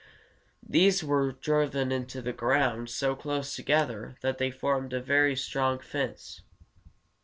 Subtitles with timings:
[0.67, 5.77] These were driven into the ground so close together that they formed a very strong
[5.77, 6.41] fence.